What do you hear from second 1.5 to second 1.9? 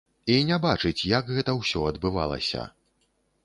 ўсё